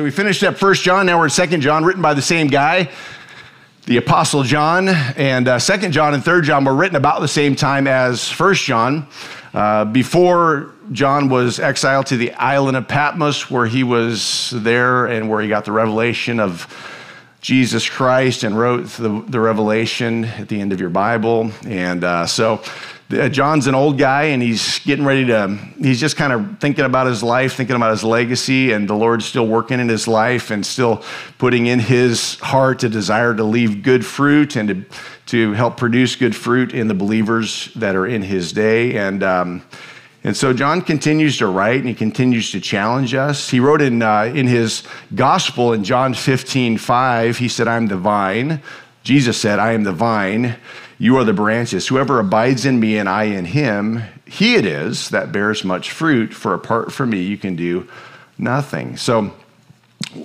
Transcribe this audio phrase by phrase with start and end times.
[0.00, 1.04] So we finished up First John.
[1.04, 2.88] Now we're in Second John, written by the same guy,
[3.84, 4.88] the Apostle John.
[4.88, 8.64] And uh, Second John and Third John were written about the same time as First
[8.64, 9.06] John.
[9.52, 15.28] Uh, before John was exiled to the island of Patmos, where he was there and
[15.28, 16.66] where he got the revelation of
[17.42, 21.50] Jesus Christ and wrote the, the revelation at the end of your Bible.
[21.66, 22.62] And uh, so
[23.10, 27.08] John's an old guy and he's getting ready to, he's just kind of thinking about
[27.08, 30.64] his life, thinking about his legacy, and the Lord's still working in his life and
[30.64, 31.02] still
[31.36, 34.84] putting in his heart a desire to leave good fruit and to,
[35.26, 38.96] to help produce good fruit in the believers that are in his day.
[38.96, 39.64] And, um,
[40.22, 43.50] and so John continues to write and he continues to challenge us.
[43.50, 44.84] He wrote in, uh, in his
[45.16, 48.62] gospel in John 15, 5, he said, I'm the vine.
[49.02, 50.56] Jesus said, I am the vine.
[51.00, 51.88] You are the branches.
[51.88, 56.34] Whoever abides in me and I in him, he it is that bears much fruit,
[56.34, 57.88] for apart from me, you can do
[58.36, 58.98] nothing.
[58.98, 59.32] So,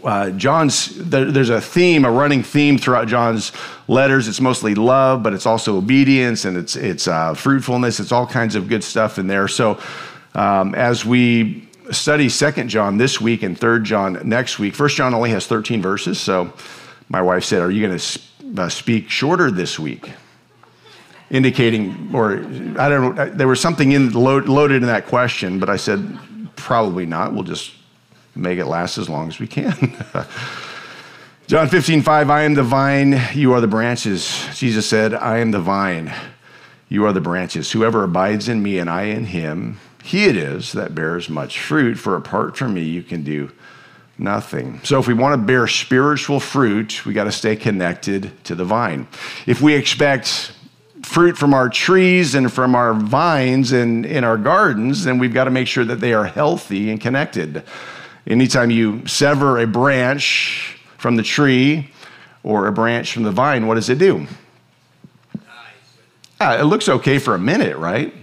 [0.04, 3.54] uh, John's, there, there's a theme, a running theme throughout John's
[3.88, 4.28] letters.
[4.28, 8.02] It's mostly love, but it's also obedience and it's, it's uh, fruitfulness.
[8.02, 9.48] It's all kinds of good stuff in there.
[9.48, 9.80] So,
[10.34, 15.14] um, as we study Second John this week and Third John next week, First John
[15.14, 16.20] only has 13 verses.
[16.20, 16.52] So,
[17.08, 18.20] my wife said, Are you going to
[18.58, 20.12] uh, speak shorter this week?
[21.36, 22.38] Indicating, or
[22.80, 26.18] I don't know, there was something in, load, loaded in that question, but I said,
[26.56, 27.34] probably not.
[27.34, 27.74] We'll just
[28.36, 29.74] make it last as long as we can.
[31.48, 34.48] John 15, 5, I am the vine, you are the branches.
[34.54, 36.12] Jesus said, I am the vine,
[36.90, 37.72] you are the branches.
[37.72, 42.00] Whoever abides in me and I in him, he it is that bears much fruit,
[42.00, 43.52] for apart from me, you can do
[44.18, 44.80] nothing.
[44.84, 48.66] So, if we want to bear spiritual fruit, we got to stay connected to the
[48.66, 49.08] vine.
[49.46, 50.52] If we expect
[51.06, 55.46] fruit from our trees and from our vines and in our gardens, then we've got
[55.46, 57.64] to make sure that they are healthy and connected.
[58.28, 61.92] Anytime you sever a branch from the tree
[62.44, 64.26] or a branch from the vine, what does it do?
[66.42, 68.14] Ah, it looks okay for a minute, right?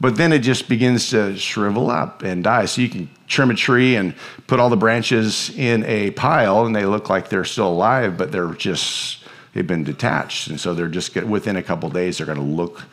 [0.00, 2.66] But then it just begins to shrivel up and die.
[2.66, 4.14] So you can trim a tree and
[4.46, 8.32] put all the branches in a pile and they look like they're still alive, but
[8.32, 9.19] they're just
[9.52, 10.48] they've been detached.
[10.48, 12.84] And so they're just within a couple days, they're going to look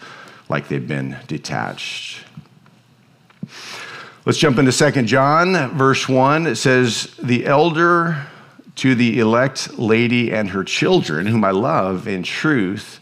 [0.50, 2.24] like they've been detached.
[4.26, 6.48] Let's jump into Second John, verse 1.
[6.48, 8.28] It says, The elder
[8.76, 13.00] to the elect lady and her children, whom I love in truth,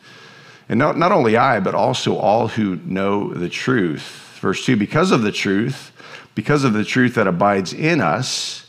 [0.69, 4.37] and not, not only I, but also all who know the truth.
[4.39, 5.91] Verse 2 Because of the truth,
[6.33, 8.64] because of the truth that abides in us,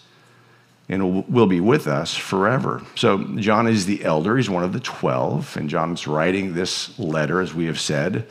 [0.89, 2.83] and will be with us forever.
[2.95, 7.41] So, John is the elder, he's one of the 12, and John's writing this letter,
[7.41, 8.27] as we have said.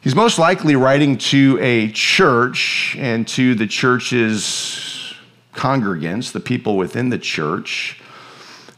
[0.00, 5.14] He's most likely writing to a church and to the church's
[5.52, 8.00] congregants, the people within the church.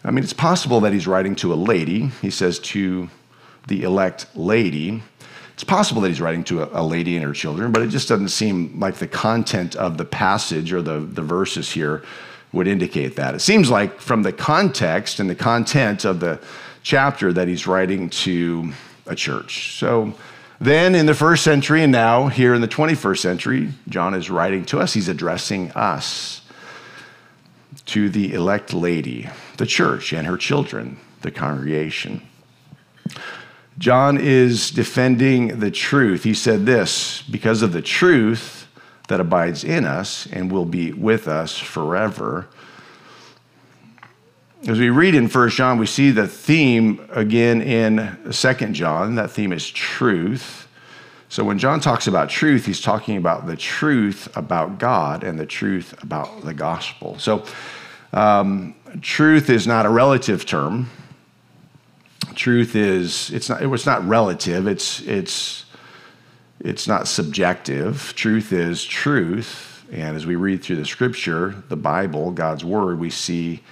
[0.03, 2.09] I mean, it's possible that he's writing to a lady.
[2.21, 3.09] He says to
[3.69, 5.01] the elect lady.
[5.55, 8.31] It's possible that he's writing to a, lady and her children, but it just doesn't
[8.31, 12.03] seem like the content of the passage or the, the verses here
[12.53, 13.35] would indicate that.
[13.35, 16.41] It seems like from the context and the content of the
[16.83, 18.73] chapter that he's writing to
[19.07, 19.79] a church.
[19.79, 20.15] So
[20.61, 24.65] then in the first century and now here in the 21st century, John is writing
[24.67, 24.93] to us.
[24.93, 26.43] He's addressing us
[27.87, 32.23] to the elect lady, the church and her children, the congregation.
[33.79, 36.25] John is defending the truth.
[36.25, 38.62] He said this because of the truth,
[39.13, 42.49] that abides in us and will be with us forever.
[44.67, 49.17] As we read in 1 John, we see the theme again in 2 John.
[49.17, 50.67] That theme is truth.
[51.29, 55.45] So when John talks about truth, he's talking about the truth about God and the
[55.45, 57.19] truth about the gospel.
[57.19, 57.45] So
[58.15, 60.89] um, truth is not a relative term.
[62.35, 64.67] Truth is it's not it's not relative.
[64.67, 65.67] It's it's
[66.63, 68.13] it's not subjective.
[68.15, 69.85] Truth is truth.
[69.91, 73.63] And as we read through the scripture, the Bible, God's word, we see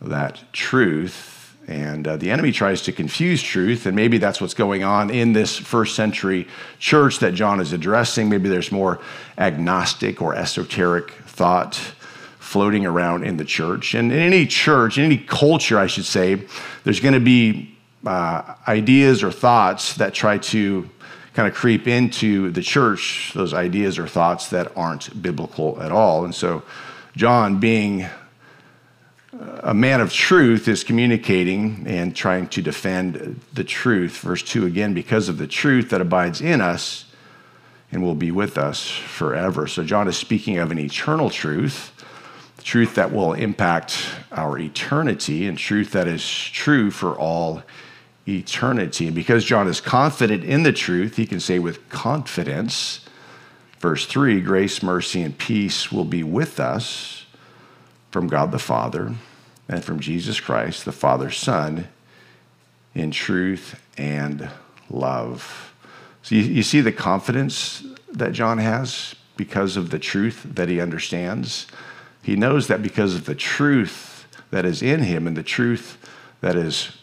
[0.00, 1.56] that truth.
[1.68, 5.32] And uh, the enemy tries to confuse truth, and maybe that's what's going on in
[5.32, 6.48] this first century
[6.80, 8.28] church that John is addressing.
[8.28, 9.00] Maybe there's more
[9.38, 11.76] agnostic or esoteric thought
[12.40, 13.94] floating around in the church.
[13.94, 16.42] And in any church, in any culture, I should say,
[16.82, 20.90] there's going to be uh, ideas or thoughts that try to
[21.34, 26.24] kind of creep into the church those ideas or thoughts that aren't biblical at all.
[26.24, 26.62] And so,
[27.16, 28.10] John, being uh,
[29.62, 34.18] a man of truth, is communicating and trying to defend the truth.
[34.18, 37.06] Verse 2 again, because of the truth that abides in us
[37.90, 39.66] and will be with us forever.
[39.66, 41.92] So, John is speaking of an eternal truth,
[42.62, 47.81] truth that will impact our eternity, and truth that is true for all eternity.
[48.24, 53.00] And because John is confident in the truth, he can say with confidence,
[53.80, 57.26] verse 3 grace, mercy, and peace will be with us
[58.10, 59.14] from God the Father
[59.68, 61.88] and from Jesus Christ, the Father's Son,
[62.94, 64.48] in truth and
[64.88, 65.74] love.
[66.22, 70.80] So you, you see the confidence that John has because of the truth that he
[70.80, 71.66] understands.
[72.22, 75.98] He knows that because of the truth that is in him and the truth
[76.40, 76.96] that is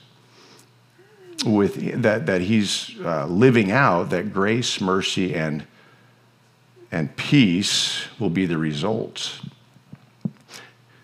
[1.43, 5.65] with that, that he's uh, living out, that grace, mercy, and,
[6.91, 9.39] and peace will be the result.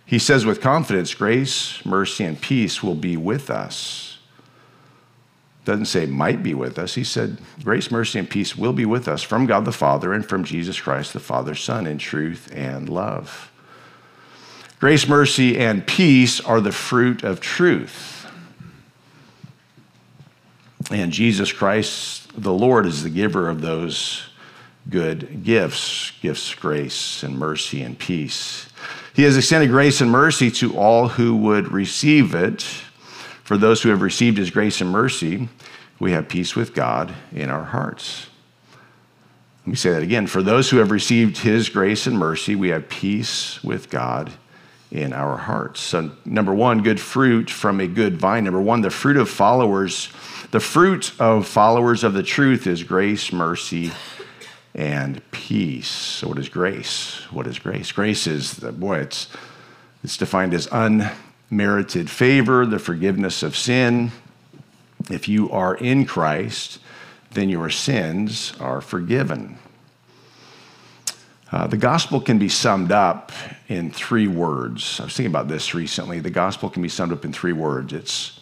[0.05, 4.19] He says with confidence, grace, mercy, and peace will be with us.
[5.65, 6.93] Doesn't say might be with us.
[6.93, 10.23] He said, grace, mercy, and peace will be with us from God the Father and
[10.23, 13.51] from Jesus Christ, the Father's Son, in truth and love.
[14.79, 18.14] Grace, mercy, and peace are the fruit of truth.
[20.91, 24.23] And Jesus Christ, the Lord, is the giver of those
[24.89, 28.67] good gifts gifts, grace, and mercy, and peace.
[29.13, 32.61] He has extended grace and mercy to all who would receive it.
[33.43, 35.49] For those who have received his grace and mercy,
[35.99, 38.27] we have peace with God in our hearts.
[39.61, 40.27] Let me say that again.
[40.27, 44.31] For those who have received his grace and mercy, we have peace with God
[44.95, 45.81] in our hearts.
[45.81, 48.45] So, number one, good fruit from a good vine.
[48.45, 50.09] Number one, the fruit of followers,
[50.51, 53.92] the fruit of followers of the truth is grace, mercy,
[54.74, 55.89] and peace.
[55.89, 57.21] So, what is grace?
[57.30, 57.92] What is grace?
[57.92, 59.27] Grace is, the boy, it's,
[60.03, 64.12] it's defined as unmerited favor, the forgiveness of sin.
[65.12, 66.80] If you are in Christ,
[67.31, 69.57] then your sins are forgiven.
[71.55, 73.31] Uh, the gospel can be summed up
[73.69, 74.99] in three words.
[74.99, 76.19] I was thinking about this recently.
[76.19, 78.41] The gospel can be summed up in three words it's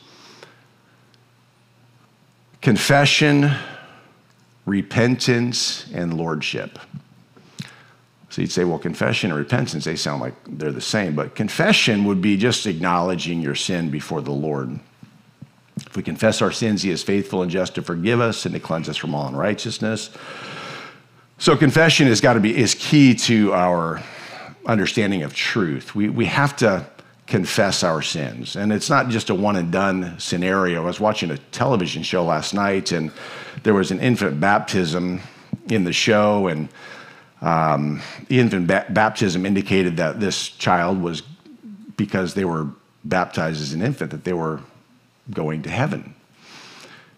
[2.59, 3.51] confession,
[4.65, 6.79] repentance, and lordship.
[8.31, 12.05] So you'd say, well, confession and repentance, they sound like they're the same, but confession
[12.05, 14.79] would be just acknowledging your sin before the Lord.
[15.75, 18.59] If we confess our sins, He is faithful and just to forgive us and to
[18.59, 20.09] cleanse us from all unrighteousness.
[21.37, 24.01] So confession has got to be is key to our
[24.65, 25.93] understanding of truth.
[25.93, 26.85] We, we have to
[27.27, 28.55] confess our sins.
[28.55, 30.83] And it's not just a one and done scenario.
[30.83, 33.11] I was watching a television show last night and
[33.63, 35.21] there was an infant baptism
[35.69, 36.67] in the show, and
[37.41, 41.21] um, the infant ba- baptism indicated that this child was,
[41.95, 42.67] because they were
[43.05, 44.59] baptized as an infant, that they were
[45.31, 46.13] going to heaven.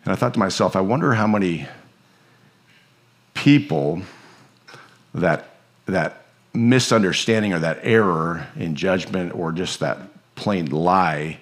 [0.03, 1.67] And I thought to myself, I wonder how many
[3.45, 4.01] people
[5.13, 6.25] that, that
[6.55, 9.99] misunderstanding or that error in judgment or just that
[10.33, 11.37] plain lie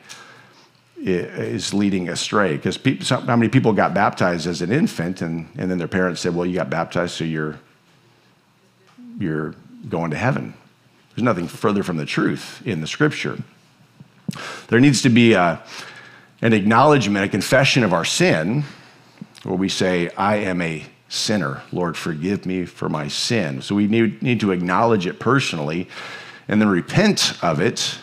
[0.97, 2.57] is leading astray.
[2.57, 6.35] Because how many people got baptized as an infant, and, and then their parents said,
[6.35, 7.57] "Well, you got baptized, so you're
[9.17, 9.55] you're
[9.88, 10.53] going to heaven."
[11.15, 13.38] There's nothing further from the truth in the Scripture.
[14.67, 15.61] There needs to be a,
[16.41, 18.63] an acknowledgement, a confession of our sin,
[19.44, 21.62] where we say, "I am a sinner.
[21.71, 25.88] Lord, forgive me for my sin." So we need, need to acknowledge it personally,
[26.48, 27.98] and then repent of it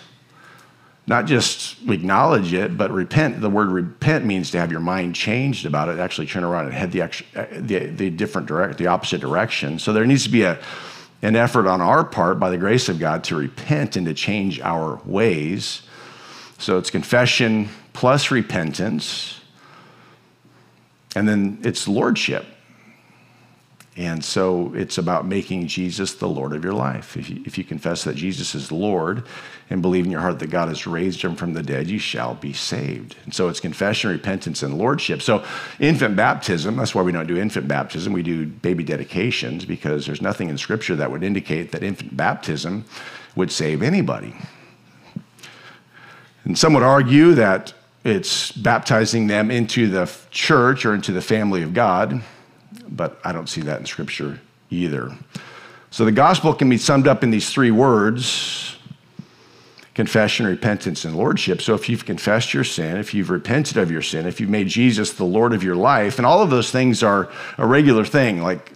[1.10, 3.40] not just acknowledge it, but repent.
[3.40, 6.74] The word repent means to have your mind changed about it, actually turn around and
[6.74, 7.10] head the, uh,
[7.50, 9.80] the, the different direct, the opposite direction.
[9.80, 10.56] So there needs to be a,
[11.22, 14.60] an effort on our part, by the grace of God, to repent and to change
[14.60, 15.82] our ways.
[16.58, 19.40] So it's confession plus repentance,
[21.16, 22.46] and then it's lordship.
[24.00, 27.18] And so it's about making Jesus the Lord of your life.
[27.18, 29.24] If you, if you confess that Jesus is Lord
[29.68, 32.34] and believe in your heart that God has raised him from the dead, you shall
[32.34, 33.16] be saved.
[33.26, 35.20] And so it's confession, repentance, and lordship.
[35.20, 35.44] So
[35.80, 38.14] infant baptism, that's why we don't do infant baptism.
[38.14, 42.86] We do baby dedications because there's nothing in Scripture that would indicate that infant baptism
[43.36, 44.34] would save anybody.
[46.44, 51.62] And some would argue that it's baptizing them into the church or into the family
[51.62, 52.22] of God
[52.90, 55.12] but I don't see that in Scripture either.
[55.90, 58.76] So the gospel can be summed up in these three words
[59.92, 61.60] confession, repentance, and lordship.
[61.60, 64.68] So if you've confessed your sin, if you've repented of your sin, if you've made
[64.68, 67.28] Jesus the Lord of your life, and all of those things are
[67.58, 68.72] a regular thing, like,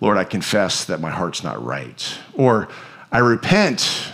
[0.00, 2.14] Lord, I confess that my heart's not right.
[2.34, 2.68] Or
[3.10, 4.12] I repent,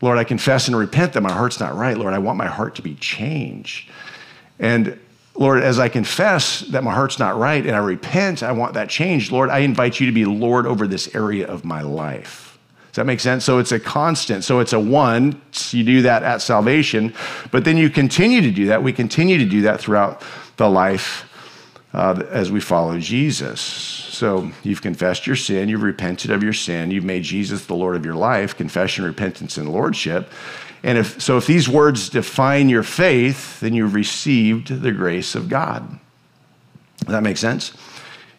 [0.00, 1.96] Lord, I confess and repent that my heart's not right.
[1.96, 3.90] Lord, I want my heart to be changed.
[4.60, 5.00] And
[5.36, 8.88] Lord, as I confess that my heart's not right and I repent, I want that
[8.88, 9.32] changed.
[9.32, 12.56] Lord, I invite you to be Lord over this area of my life.
[12.94, 13.44] Does that make sense?
[13.44, 14.44] So it's a constant.
[14.44, 15.42] So it's a one.
[15.70, 17.12] You do that at salvation,
[17.50, 18.84] but then you continue to do that.
[18.84, 20.22] We continue to do that throughout
[20.56, 21.28] the life
[21.92, 23.60] uh, as we follow Jesus.
[23.60, 27.96] So you've confessed your sin, you've repented of your sin, you've made Jesus the Lord
[27.96, 30.30] of your life, confession, repentance, and lordship.
[30.84, 35.48] And if so, if these words define your faith, then you've received the grace of
[35.48, 35.98] God.
[36.98, 37.72] Does that make sense?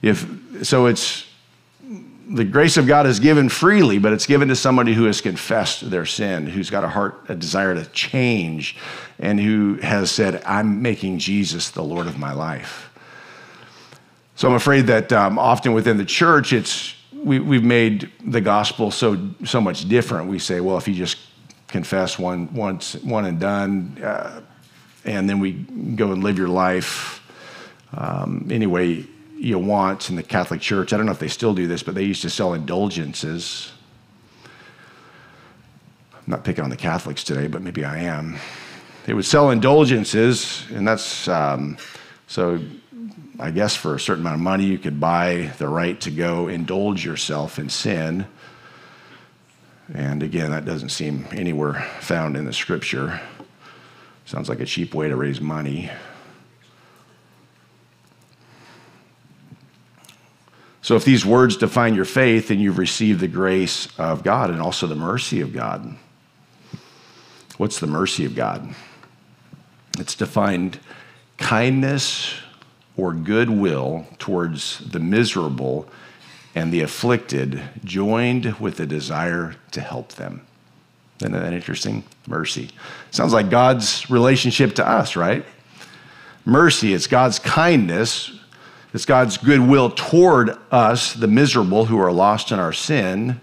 [0.04, 0.28] If
[0.62, 1.25] so, it's
[2.30, 5.90] the grace of God is given freely, but it's given to somebody who has confessed
[5.90, 8.78] their sin, who's got a heart, a desire to change,
[9.18, 12.92] and who has said, I'm making Jesus the Lord of my life.
[14.36, 18.92] So I'm afraid that um, often within the church, it's we, we've made the gospel
[18.92, 20.30] so so much different.
[20.30, 21.18] We say, well, if you just
[21.75, 24.39] confess one once, one and done, uh,
[25.03, 27.22] and then we go and live your life
[27.91, 29.05] um, any way
[29.38, 30.94] you want in the Catholic Church.
[30.94, 33.74] I don't know if they still do this, but they used to sell indulgences.
[36.13, 38.38] I'm not picking on the Catholics today, but maybe I am.
[39.05, 41.77] They would sell indulgences, and that's um,
[42.27, 42.60] so.
[43.38, 46.48] I guess for a certain amount of money, you could buy the right to go
[46.48, 48.25] indulge yourself in sin.
[49.94, 53.22] And again, that doesn't seem anywhere found in the scripture.
[54.25, 55.92] Sounds like a cheap way to raise money.
[60.82, 64.62] So, if these words define your faith, then you've received the grace of God and
[64.62, 65.96] also the mercy of God.
[67.58, 68.74] What's the mercy of God?
[69.98, 70.80] It's defined
[71.38, 72.36] kindness
[72.98, 75.89] or goodwill towards the miserable
[76.56, 80.42] and the afflicted, joined with a desire to help them.
[81.20, 82.04] Isn't that interesting?
[82.28, 82.70] Mercy.
[83.12, 85.46] Sounds like God's relationship to us, right?
[86.46, 88.32] Mercy, it's God's kindness
[88.96, 93.42] it's God's goodwill toward us, the miserable who are lost in our sin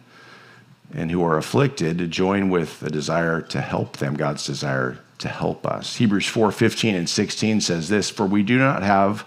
[0.95, 5.29] and who are afflicted, to join with the desire to help them, God's desire to
[5.29, 5.97] help us.
[5.97, 9.27] Hebrews 4 15 and 16 says this For we do not have.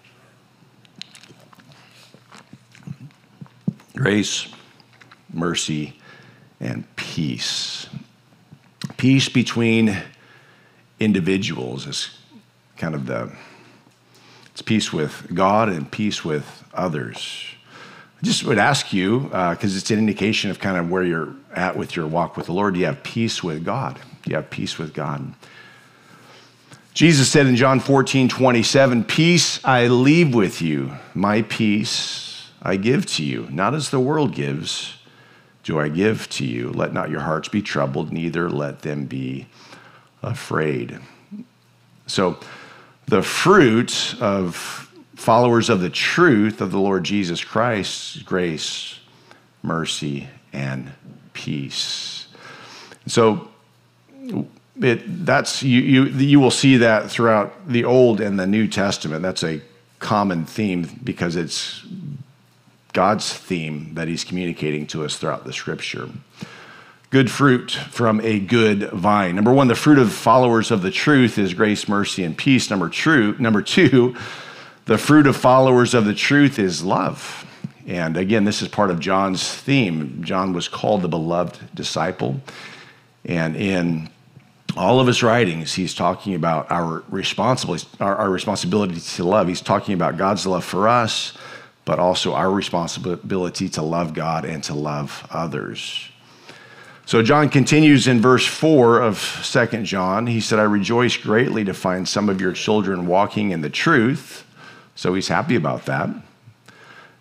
[4.01, 4.47] Grace,
[5.31, 5.93] mercy,
[6.59, 7.87] and peace.
[8.97, 9.95] Peace between
[10.99, 12.17] individuals is
[12.77, 13.31] kind of the
[14.51, 17.45] it's peace with God and peace with others.
[18.19, 21.35] I just would ask you, because uh, it's an indication of kind of where you're
[21.53, 22.73] at with your walk with the Lord.
[22.73, 23.99] Do you have peace with God?
[24.23, 25.31] Do you have peace with God?
[26.95, 32.30] Jesus said in John 14, 27, Peace I leave with you, my peace
[32.61, 33.47] I give to you.
[33.51, 34.97] Not as the world gives,
[35.63, 36.71] do I give to you.
[36.71, 39.47] Let not your hearts be troubled, neither let them be
[40.21, 40.99] afraid.
[42.07, 42.37] So,
[43.07, 48.99] the fruit of followers of the truth of the Lord Jesus Christ, grace,
[49.61, 50.91] mercy, and
[51.33, 52.27] peace.
[53.07, 53.49] So
[54.79, 59.21] it, that's you, you, you will see that throughout the Old and the New Testament.
[59.21, 59.61] That's a
[59.99, 61.85] common theme because it's
[62.93, 66.09] God's theme that He's communicating to us throughout the Scripture.
[67.09, 69.35] Good fruit from a good vine.
[69.35, 72.69] Number one, the fruit of followers of the truth is grace, mercy, and peace.
[72.69, 74.15] Number true, number two,
[74.85, 77.45] the fruit of followers of the truth is love.
[77.85, 80.23] And again, this is part of John's theme.
[80.23, 82.39] John was called the beloved disciple.
[83.25, 84.09] And in
[84.77, 89.47] all of his writings, he's talking about our, responsibility, our, our responsibility to love.
[89.47, 91.33] He's talking about God's love for us,
[91.85, 96.07] but also our responsibility to love God and to love others.
[97.05, 100.27] So John continues in verse 4 of Second John.
[100.27, 104.45] He said, I rejoice greatly to find some of your children walking in the truth
[104.95, 106.09] so he's happy about that,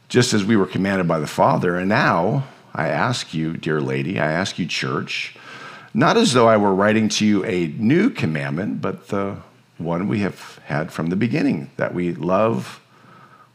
[0.08, 1.76] just as we were commanded by the Father.
[1.76, 5.34] And now I ask you, dear lady, I ask you, church,
[5.94, 9.36] not as though I were writing to you a new commandment, but the
[9.78, 12.80] one we have had from the beginning, that we love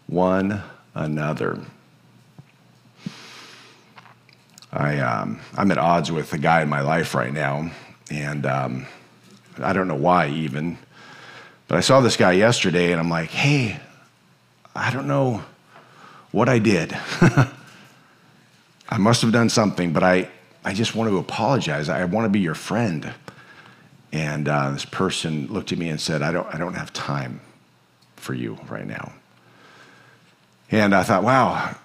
[0.07, 0.63] one
[0.95, 1.59] another.
[4.71, 7.69] I, um, I'm at odds with a guy in my life right now,
[8.09, 8.87] and um,
[9.59, 10.77] I don't know why even,
[11.67, 13.79] but I saw this guy yesterday, and I'm like, hey,
[14.75, 15.43] I don't know
[16.31, 16.93] what I did.
[18.89, 20.29] I must have done something, but I,
[20.63, 21.89] I just want to apologize.
[21.89, 23.13] I want to be your friend.
[24.11, 27.41] And uh, this person looked at me and said, I don't, I don't have time
[28.15, 29.13] for you right now.
[30.71, 31.75] And I thought, wow,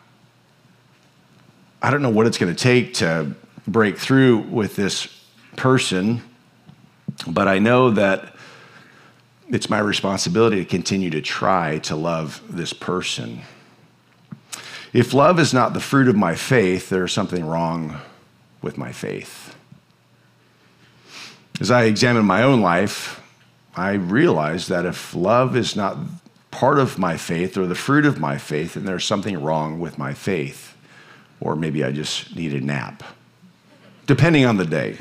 [1.82, 3.34] I don't know what it's going to take to
[3.66, 5.06] break through with this
[5.56, 6.22] person,
[7.26, 8.34] but I know that
[9.48, 13.40] it's my responsibility to continue to try to love this person.
[14.92, 17.98] If love is not the fruit of my faith, there's something wrong
[18.62, 19.54] with my faith.
[21.60, 23.20] As I examine my own life,
[23.76, 25.96] I realize that if love is not
[26.50, 29.98] part of my faith or the fruit of my faith, and there's something wrong with
[29.98, 30.76] my faith.
[31.40, 33.02] Or maybe I just need a nap,
[34.06, 34.98] depending on the day.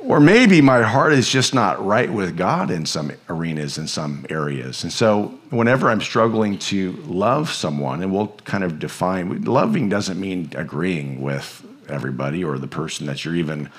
[0.00, 4.26] Or maybe my heart is just not right with God in some arenas, in some
[4.28, 4.82] areas.
[4.82, 10.18] And so, whenever I'm struggling to love someone, and we'll kind of define loving doesn't
[10.18, 13.70] mean agreeing with everybody or the person that you're even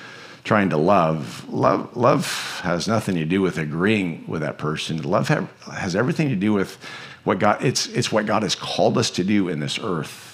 [0.44, 1.48] trying to love.
[1.50, 5.02] Love, love has nothing to do with agreeing with that person.
[5.02, 6.78] Love have, has everything to do with
[7.24, 10.34] what God, it's, it's what God has called us to do in this earth.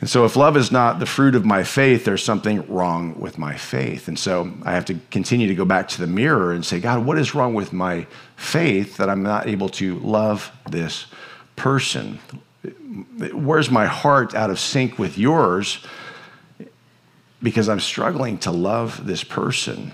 [0.00, 3.38] And so, if love is not the fruit of my faith, there's something wrong with
[3.38, 4.08] my faith.
[4.08, 7.06] And so, I have to continue to go back to the mirror and say, God,
[7.06, 11.06] what is wrong with my faith that I'm not able to love this
[11.56, 12.18] person?
[13.32, 15.82] Where's my heart out of sync with yours?
[17.42, 19.92] Because I'm struggling to love this person.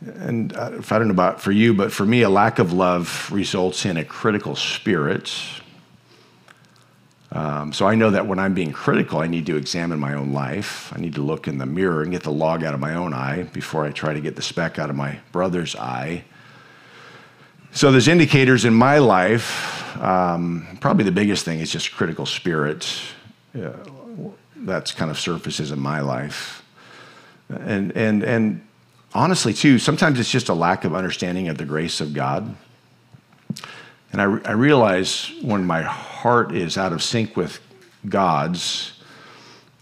[0.00, 2.72] And uh, if I don't know about for you, but for me, a lack of
[2.72, 5.32] love results in a critical spirit
[7.30, 10.32] um, so I know that when I'm being critical, I need to examine my own
[10.32, 10.92] life.
[10.96, 13.12] I need to look in the mirror and get the log out of my own
[13.12, 16.24] eye before I try to get the speck out of my brother's eye.
[17.72, 19.96] So there's indicators in my life.
[20.02, 22.90] Um, probably the biggest thing is just critical spirit.
[23.54, 23.72] Uh,
[24.60, 26.62] that's kind of surfaces in my life.
[27.48, 28.66] And, and, and
[29.14, 32.54] honestly, too, sometimes it's just a lack of understanding of the grace of God.
[34.12, 37.60] And I, I realize when my heart is out of sync with
[38.08, 38.92] God's,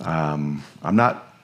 [0.01, 1.35] um, I'm not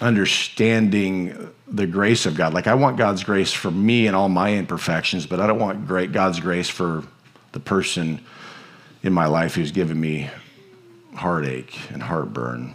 [0.00, 2.54] understanding the grace of God.
[2.54, 5.86] Like, I want God's grace for me and all my imperfections, but I don't want
[5.86, 7.04] great God's grace for
[7.52, 8.20] the person
[9.02, 10.30] in my life who's given me
[11.14, 12.74] heartache and heartburn.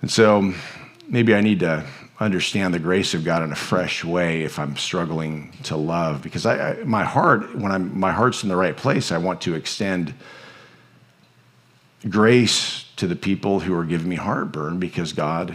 [0.00, 0.52] And so
[1.08, 1.84] maybe I need to
[2.20, 6.22] understand the grace of God in a fresh way if I'm struggling to love.
[6.22, 9.40] Because I, I, my heart, when I'm, my heart's in the right place, I want
[9.42, 10.14] to extend
[12.08, 15.54] grace to the people who are giving me heartburn because God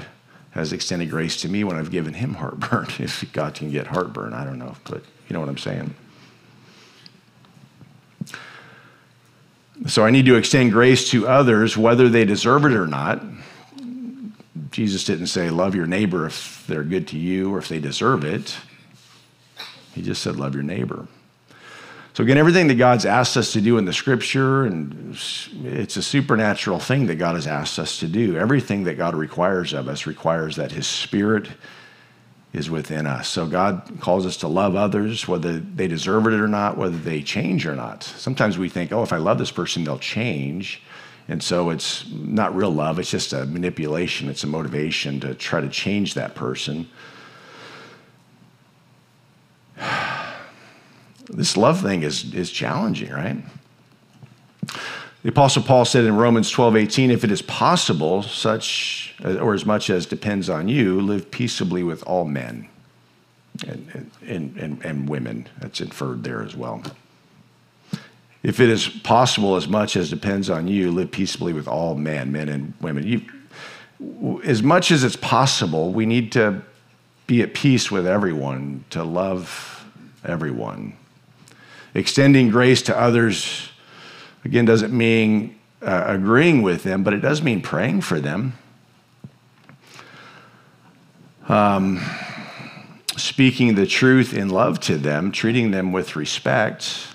[0.51, 2.87] has extended grace to me when I've given him heartburn.
[2.99, 5.93] If God can get heartburn, I don't know, but you know what I'm saying.
[9.85, 13.21] So I need to extend grace to others, whether they deserve it or not.
[14.71, 18.25] Jesus didn't say, love your neighbor if they're good to you or if they deserve
[18.25, 18.57] it.
[19.93, 21.07] He just said, love your neighbor.
[22.13, 25.15] So, again, everything that God's asked us to do in the scripture, and
[25.63, 28.35] it's a supernatural thing that God has asked us to do.
[28.35, 31.47] Everything that God requires of us requires that His Spirit
[32.53, 33.27] is within us.
[33.27, 37.21] So, God calls us to love others, whether they deserve it or not, whether they
[37.21, 38.03] change or not.
[38.03, 40.81] Sometimes we think, oh, if I love this person, they'll change.
[41.29, 45.59] And so it's not real love, it's just a manipulation, it's a motivation to try
[45.59, 46.89] to change that person.
[51.29, 53.43] This love thing is, is challenging, right?
[55.27, 59.53] The Apostle Paul said in Romans 12, 18, if it is possible, such uh, or
[59.53, 62.69] as much as depends on you, live peaceably with all men
[63.67, 65.49] and, and, and, and women.
[65.59, 66.81] That's inferred there as well.
[68.41, 72.31] If it is possible, as much as depends on you, live peaceably with all men,
[72.31, 73.05] men and women.
[73.05, 76.61] You, as much as it's possible, we need to
[77.25, 79.85] be at peace with everyone, to love
[80.23, 80.95] everyone.
[81.93, 83.71] Extending grace to others,
[84.43, 88.53] again, doesn't mean uh, agreeing with them, but it does mean praying for them.
[91.47, 92.01] Um,
[93.15, 97.07] speaking the truth in love to them, treating them with respect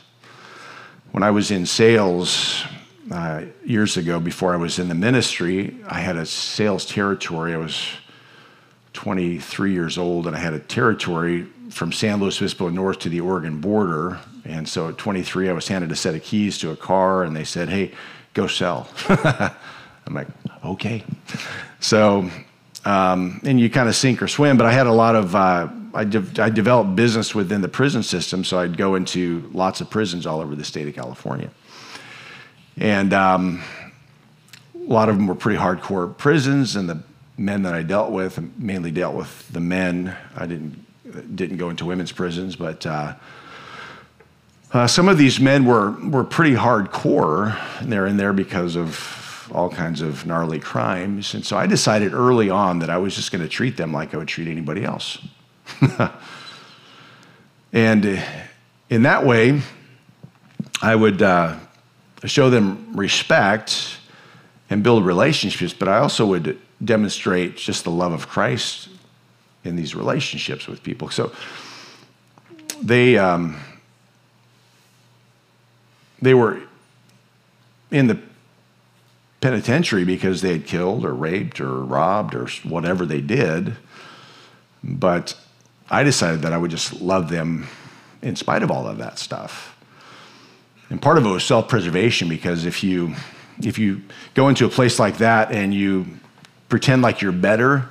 [1.13, 2.65] when I was in sales
[3.11, 7.53] uh, years ago, before I was in the ministry, I had a sales territory.
[7.53, 7.87] I was
[8.95, 13.21] 23 years old, and I had a territory from San Luis Obispo north to the
[13.21, 14.21] Oregon border.
[14.45, 17.35] And so at 23, I was handed a set of keys to a car, and
[17.35, 17.93] they said, "Hey,
[18.35, 20.29] go sell." I'm like,
[20.65, 21.05] "Okay."
[21.81, 22.29] So,
[22.85, 24.57] um, and you kind of sink or swim.
[24.57, 28.03] But I had a lot of uh, I, de- I developed business within the prison
[28.03, 31.51] system, so I'd go into lots of prisons all over the state of California.
[32.79, 33.63] And um,
[34.75, 37.03] a lot of them were pretty hardcore prisons, and the
[37.37, 40.17] men that I dealt with, mainly dealt with the men.
[40.37, 40.85] I didn't
[41.37, 43.15] didn't go into women's prisons, but uh,
[44.73, 47.59] uh, some of these men were were pretty hardcore.
[47.81, 52.15] And they're in there because of all kinds of gnarly crimes, and so I decided
[52.15, 54.85] early on that I was just going to treat them like I would treat anybody
[54.85, 55.19] else.
[57.73, 58.23] and uh,
[58.89, 59.61] in that way,
[60.81, 61.59] I would uh,
[62.25, 63.99] show them respect
[64.71, 68.89] and build relationships, but I also would demonstrate just the love of Christ
[69.65, 71.11] in these relationships with people.
[71.11, 71.33] So
[72.81, 73.57] they um,
[76.23, 76.61] they were
[77.91, 78.19] in the
[79.41, 83.77] penitentiary because they had killed or raped or robbed or whatever they did.
[84.83, 85.37] But
[85.91, 87.67] I decided that I would just love them
[88.23, 89.77] in spite of all of that stuff.
[90.89, 93.15] And part of it was self preservation because if you
[93.61, 94.03] if you
[94.35, 96.07] go into a place like that and you
[96.69, 97.89] pretend like you're better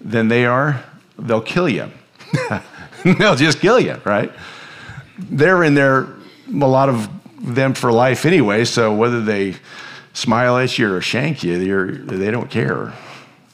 [0.00, 0.84] than they are,
[1.18, 1.90] they'll kill you.
[3.18, 4.32] they'll just kill you, right?
[5.18, 6.08] They're in there,
[6.48, 7.08] a lot of
[7.40, 9.56] them for life anyway, so whether they
[10.12, 11.58] smile at you or shank you,
[12.04, 12.92] they don't care.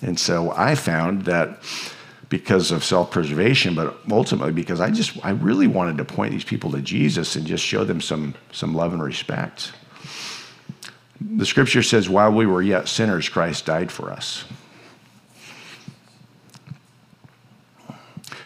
[0.02, 1.62] And so I found that
[2.28, 6.72] because of self-preservation, but ultimately because I just I really wanted to point these people
[6.72, 9.72] to Jesus and just show them some some love and respect.
[11.20, 14.44] The scripture says, while we were yet sinners, Christ died for us.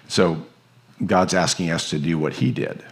[0.08, 0.44] So
[1.04, 2.84] God's asking us to do what he did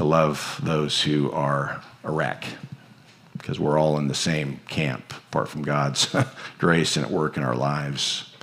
[0.00, 2.46] to love those who are a wreck
[3.34, 6.16] because we're all in the same camp apart from God's
[6.58, 8.34] grace and at work in our lives.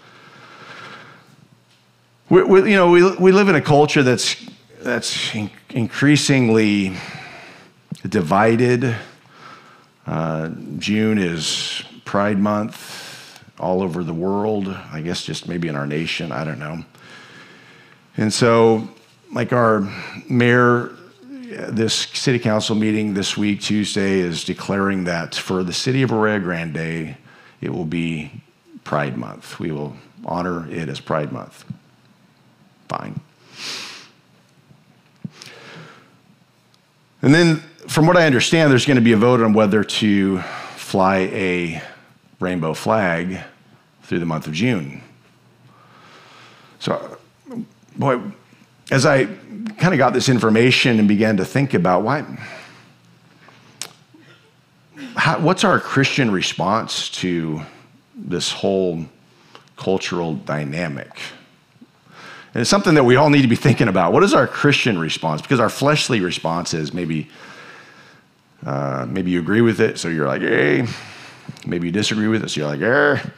[2.30, 4.36] We, we, you know, we, we live in a culture that's,
[4.82, 5.36] that's
[5.72, 6.96] increasingly
[8.08, 8.96] divided.
[10.06, 14.68] Uh, June is Pride Month all over the world.
[14.68, 16.32] I guess just maybe in our nation.
[16.32, 16.86] I don't know.
[18.16, 18.88] And so,
[19.34, 19.92] like our
[20.30, 20.92] mayor,
[21.48, 26.40] this city council meeting this week, Tuesday, is declaring that for the city of Arroyo
[26.40, 27.16] Grande,
[27.62, 28.32] it will be
[28.84, 29.60] Pride Month.
[29.60, 31.66] We will honor it as Pride Month.
[32.90, 33.20] Fine.
[37.22, 37.58] And then,
[37.88, 40.40] from what I understand, there's going to be a vote on whether to
[40.76, 41.82] fly a
[42.40, 43.40] rainbow flag
[44.04, 45.02] through the month of June.
[46.80, 47.18] So
[47.98, 48.22] boy,
[48.92, 52.26] as I kind of got this information and began to think about why,
[55.16, 57.62] how, what's our Christian response to
[58.16, 59.06] this whole
[59.76, 61.12] cultural dynamic?
[62.54, 64.14] And it's something that we all need to be thinking about.
[64.14, 65.42] What is our Christian response?
[65.42, 67.30] Because our fleshly response is maybe,
[68.66, 70.88] uh, maybe you agree with it, so you're like, hey.
[71.66, 73.30] Maybe you disagree with it, so you're like, eh.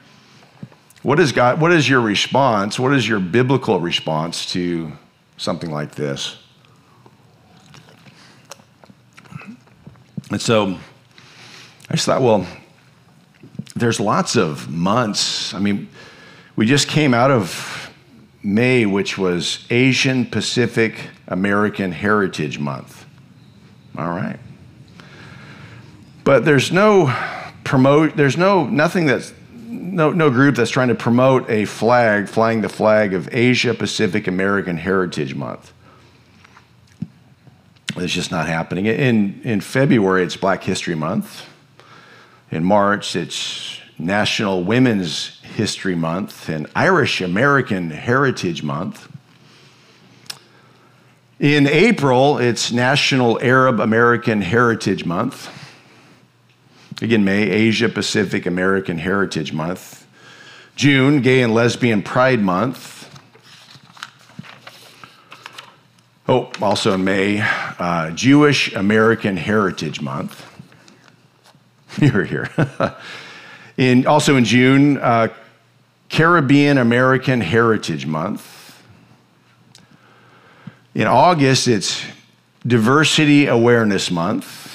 [1.01, 2.77] What is God, what is your response?
[2.79, 4.91] What is your biblical response to
[5.39, 6.37] something like this?
[10.29, 10.77] And so
[11.89, 12.45] I just thought, well,
[13.75, 15.53] there's lots of months.
[15.55, 15.89] I mean,
[16.55, 17.91] we just came out of
[18.43, 23.05] May, which was Asian Pacific American Heritage Month.
[23.97, 24.39] All right.
[26.23, 27.15] But there's no
[27.63, 29.33] promote, there's no nothing that's
[29.79, 34.27] no, no group that's trying to promote a flag, flying the flag of Asia Pacific
[34.27, 35.73] American Heritage Month.
[37.95, 38.85] It's just not happening.
[38.85, 41.45] In, in February, it's Black History Month.
[42.51, 49.07] In March, it's National Women's History Month and Irish American Heritage Month.
[51.39, 55.49] In April, it's National Arab American Heritage Month.
[57.01, 60.05] Again, May, Asia Pacific American Heritage Month.
[60.75, 63.09] June, Gay and Lesbian Pride Month.
[66.27, 70.45] Oh, also in May, uh, Jewish American Heritage Month.
[72.01, 72.49] You're here.
[73.77, 75.29] in, also in June, uh,
[76.09, 78.83] Caribbean American Heritage Month.
[80.93, 82.03] In August, it's
[82.67, 84.68] Diversity Awareness Month.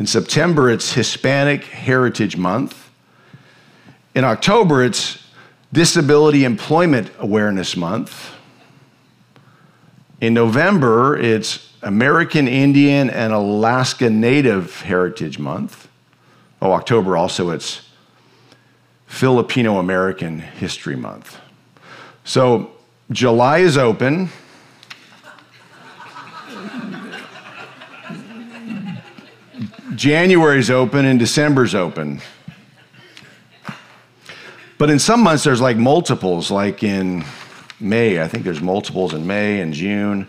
[0.00, 2.90] In September, it's Hispanic Heritage Month.
[4.14, 5.22] In October, it's
[5.74, 8.32] Disability Employment Awareness Month.
[10.22, 15.86] In November, it's American Indian and Alaska Native Heritage Month.
[16.62, 17.86] Oh, October also, it's
[19.06, 21.38] Filipino American History Month.
[22.24, 22.70] So
[23.10, 24.30] July is open.
[30.00, 32.22] January's open and December's open.
[34.78, 37.22] But in some months, there's like multiples, like in
[37.78, 38.18] May.
[38.18, 40.26] I think there's multiples in May and June.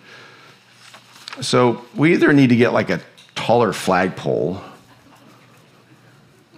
[1.39, 2.99] So we either need to get like a
[3.33, 4.61] taller flagpole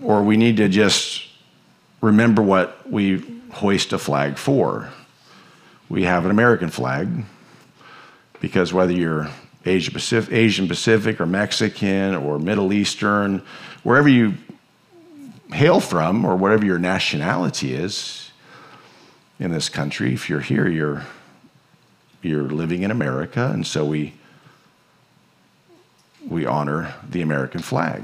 [0.02, 1.28] or we need to just
[2.02, 4.89] remember what we hoist a flag for.
[5.88, 7.26] We have an American flag
[8.39, 9.30] because whether you're
[9.65, 13.41] Asia Pacific, Asian Pacific or Mexican or Middle Eastern,
[13.84, 14.34] wherever you
[15.54, 18.32] hail from or whatever your nationality is
[19.39, 21.04] in this country, if you're here, you're,
[22.21, 24.13] you're living in America, and so we,
[26.28, 28.04] we honor the American flag.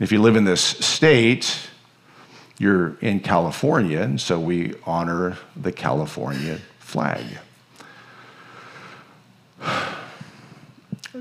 [0.00, 1.68] If you live in this state,
[2.58, 7.24] you're in California, and so we honor the California flag.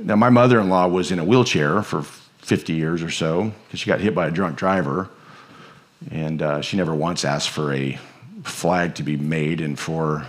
[0.03, 3.79] Now, my mother in law was in a wheelchair for 50 years or so because
[3.79, 5.09] she got hit by a drunk driver.
[6.11, 7.99] And uh, she never once asked for a
[8.43, 10.25] flag to be made and for,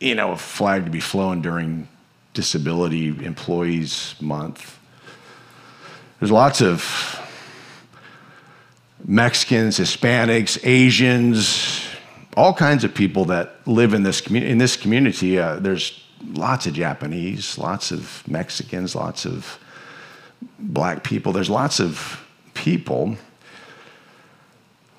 [0.00, 1.86] you know, a flag to be flown during
[2.32, 4.78] Disability Employees Month.
[6.18, 7.20] There's lots of
[9.04, 11.86] Mexicans, Hispanics, Asians,
[12.36, 14.50] all kinds of people that live in this community.
[14.50, 19.58] In this community, uh, there's lots of Japanese, lots of Mexicans, lots of
[20.58, 21.32] black people.
[21.32, 23.16] There's lots of people.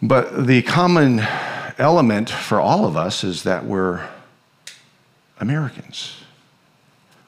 [0.01, 1.19] But the common
[1.77, 4.08] element for all of us is that we're
[5.39, 6.15] Americans.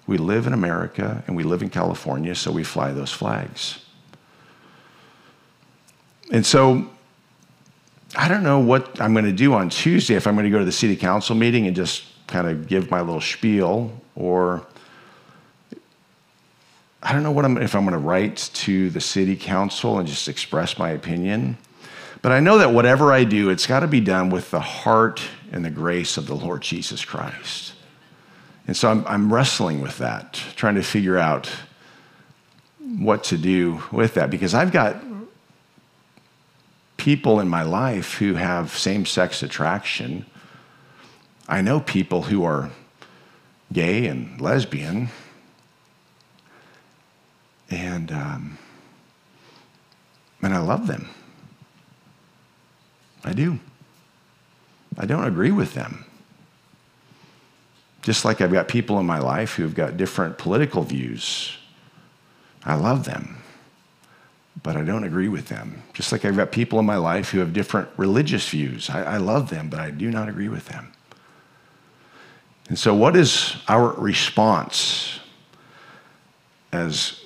[0.08, 3.80] We live in America and we live in California, so we fly those flags.
[6.32, 6.89] And so
[8.15, 10.60] I don't know what I'm going to do on Tuesday if I'm going to go
[10.60, 14.65] to the city council meeting and just kind of give my little spiel or
[17.04, 20.08] I don't know what I'm, if I'm going to write to the city council and
[20.08, 21.58] just express my opinion.
[22.22, 25.22] But I know that whatever I do, it's got to be done with the heart
[25.52, 27.74] and the grace of the Lord Jesus Christ.
[28.67, 31.52] And so I'm, I'm wrestling with that, trying to figure out
[33.00, 34.98] what to do with that because I've got
[36.98, 40.26] people in my life who have same sex attraction.
[41.52, 42.72] I know people who are
[43.72, 45.10] gay and lesbian.
[47.70, 48.58] And, um,
[50.42, 51.10] and I love them.
[53.24, 53.60] I do.
[54.98, 56.06] I don't agree with them.
[58.02, 61.56] Just like I've got people in my life who've got different political views.
[62.66, 63.42] I love them
[64.64, 65.82] but I don't agree with them.
[65.94, 68.90] Just like I've got people in my life who have different religious views.
[68.90, 70.92] I, I, love them, but I do not agree with them.
[72.72, 75.20] And so, what is our response
[76.72, 77.20] as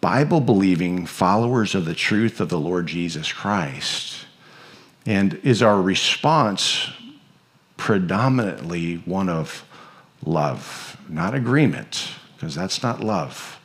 [0.00, 4.26] Bible believing followers of the truth of the Lord Jesus Christ?
[5.06, 6.90] And is our response
[7.76, 9.64] predominantly one of
[10.24, 13.56] love, not agreement, because that's not love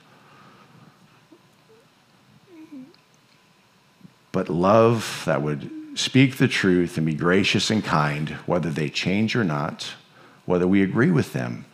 [4.32, 9.36] but love that would speak the truth and be gracious and kind, whether they change
[9.36, 9.96] or not,
[10.46, 11.66] whether we agree with them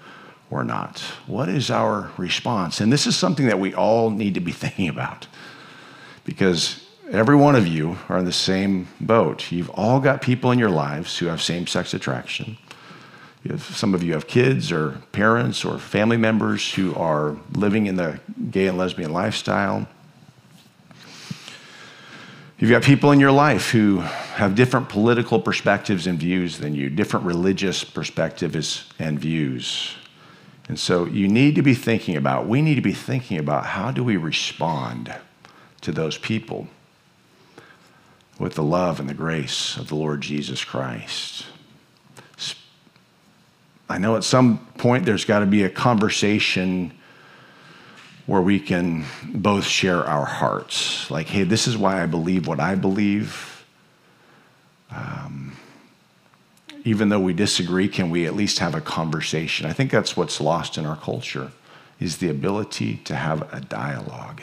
[0.49, 0.99] or not.
[1.27, 2.81] What is our response?
[2.81, 5.27] And this is something that we all need to be thinking about
[6.23, 9.51] because every one of you are in the same boat.
[9.51, 12.57] You've all got people in your lives who have same sex attraction.
[13.57, 18.19] Some of you have kids or parents or family members who are living in the
[18.51, 19.87] gay and lesbian lifestyle.
[22.59, 24.03] You've got people in your life who
[24.41, 29.93] have different political perspectives and views than you, different religious perspectives and views.
[30.67, 33.91] And so you need to be thinking about, we need to be thinking about how
[33.91, 35.13] do we respond
[35.81, 36.65] to those people
[38.39, 41.45] with the love and the grace of the Lord Jesus Christ.
[43.87, 46.93] I know at some point there's got to be a conversation
[48.25, 51.11] where we can both share our hearts.
[51.11, 53.50] Like, hey, this is why I believe what I believe.
[54.93, 55.55] Um,
[56.83, 59.65] even though we disagree, can we at least have a conversation?
[59.65, 61.51] I think that's what's lost in our culture
[61.99, 64.41] is the ability to have a dialogue,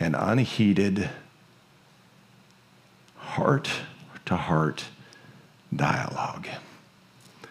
[0.00, 1.10] an unheated
[3.16, 3.68] heart
[4.24, 4.86] to heart
[5.74, 6.48] dialogue.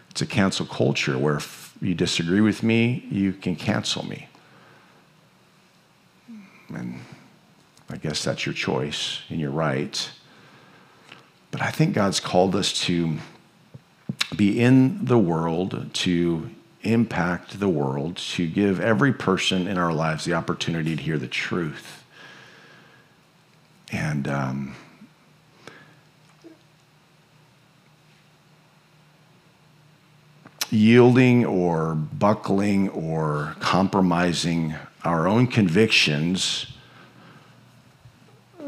[0.09, 4.27] It's a cancel culture where if you disagree with me, you can cancel me.
[6.73, 6.99] And
[7.89, 10.09] I guess that's your choice and you're right.
[11.51, 13.17] But I think God's called us to
[14.35, 16.49] be in the world, to
[16.81, 21.27] impact the world, to give every person in our lives the opportunity to hear the
[21.27, 22.03] truth.
[23.91, 24.75] And um,
[30.69, 36.67] yielding or buckling or compromising our own convictions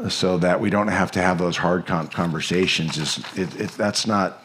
[0.08, 4.42] so that we don't have to have those hard conversations is it, it, that's not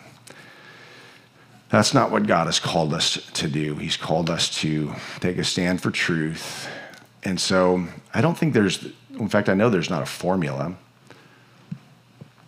[1.70, 3.76] that's not what God has called us to do.
[3.76, 6.68] He's called us to take a stand for truth.
[7.24, 10.76] And so I don't think there's in fact I know there's not a formula.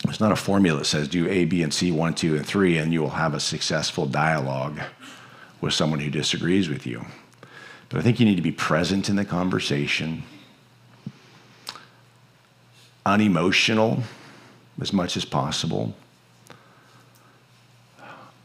[0.08, 2.78] It's not a formula that says do A, B, and C, one, two, and three,
[2.78, 4.80] and you will have a successful dialogue
[5.62, 7.04] with someone who disagrees with you.
[7.90, 10.24] But I think you need to be present in the conversation,
[13.06, 14.02] unemotional
[14.82, 15.96] as much as possible,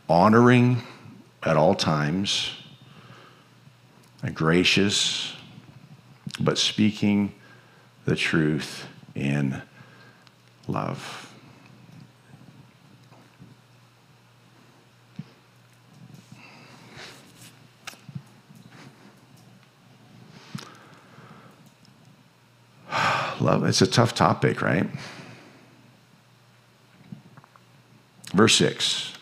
[0.08, 0.82] honoring
[1.42, 2.50] at all times,
[4.34, 5.34] gracious,
[6.38, 7.32] but speaking
[8.04, 9.60] the truth in
[10.68, 11.29] love.
[23.40, 24.86] Love, it's a tough topic, right?
[28.32, 29.14] Verse 6.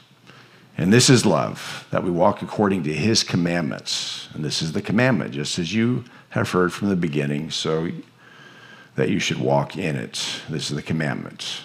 [0.77, 4.29] And this is love, that we walk according to his commandments.
[4.33, 7.91] And this is the commandment, just as you have heard from the beginning, so
[8.95, 10.25] that you should walk in it.
[10.49, 11.63] This is the commandment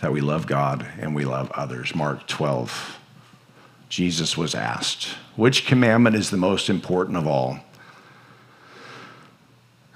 [0.00, 1.94] that we love God and we love others.
[1.94, 2.98] Mark 12.
[3.90, 7.58] Jesus was asked, Which commandment is the most important of all?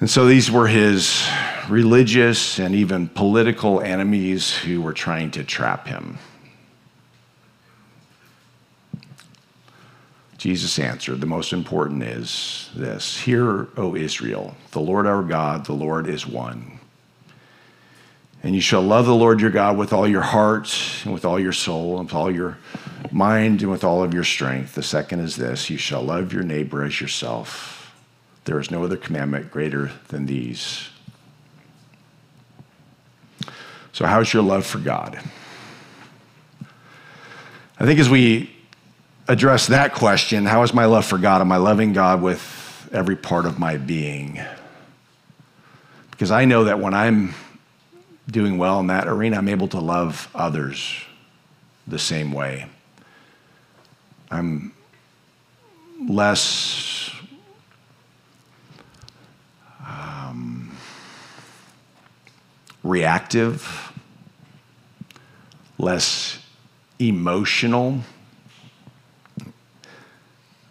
[0.04, 1.26] And so these were his
[1.66, 6.18] religious and even political enemies who were trying to trap him.
[10.36, 15.72] Jesus answered, The most important is this Hear, O Israel, the Lord our God, the
[15.72, 16.80] Lord is one.
[18.42, 20.70] And you shall love the Lord your God with all your heart,
[21.04, 22.58] and with all your soul, and with all your
[23.10, 24.74] mind, and with all of your strength.
[24.74, 27.73] The second is this you shall love your neighbor as yourself.
[28.44, 30.88] There is no other commandment greater than these.
[33.92, 35.18] So, how's your love for God?
[37.78, 38.50] I think as we
[39.28, 41.40] address that question, how is my love for God?
[41.40, 44.40] Am I loving God with every part of my being?
[46.10, 47.34] Because I know that when I'm
[48.30, 51.02] doing well in that arena, I'm able to love others
[51.86, 52.66] the same way.
[54.30, 54.72] I'm
[56.08, 56.93] less
[59.94, 60.76] Um,
[62.82, 63.92] reactive,
[65.78, 66.38] less
[66.98, 68.00] emotional.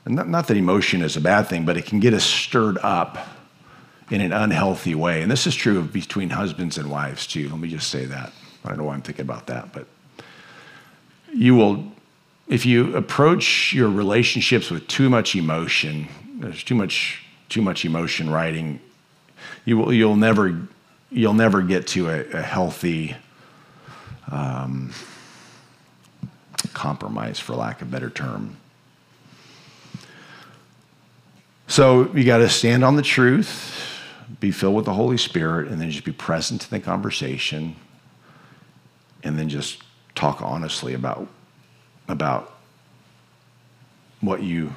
[0.05, 3.17] Not, not, that emotion is a bad thing, but it can get us stirred up
[4.11, 5.21] in an unhealthy way.
[5.21, 7.49] And this is true between husbands and wives, too.
[7.49, 8.31] Let me just say that.
[8.65, 9.87] I don't know why I'm thinking about that, but
[11.33, 11.91] you will,
[12.47, 16.07] if you approach your relationships with too much emotion,
[16.39, 18.79] there's too much, too much emotion riding,
[19.65, 20.67] you will, you'll never
[21.11, 23.15] you'll never get to a, a healthy
[24.31, 24.91] um,
[26.73, 28.57] compromise, for lack of a better term.
[31.67, 33.99] So you got to stand on the truth,
[34.39, 37.75] be filled with the Holy Spirit, and then just be present in the conversation,
[39.23, 39.81] and then just
[40.15, 41.27] talk honestly about
[42.07, 42.53] about
[44.21, 44.73] what you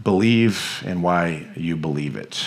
[0.00, 2.46] believe and why you believe it.